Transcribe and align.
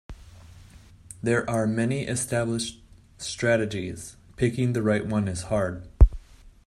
There 1.21 1.47
are 1.47 1.67
many 1.67 2.07
established 2.07 2.81
strategies, 3.19 4.17
picking 4.35 4.73
the 4.73 4.81
right 4.81 5.05
one 5.05 5.27
is 5.27 5.43
hard. 5.43 5.87